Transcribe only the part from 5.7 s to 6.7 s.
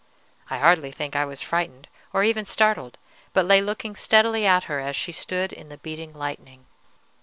beating lightning.